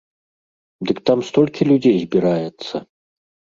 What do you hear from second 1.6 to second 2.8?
людзей збіраецца!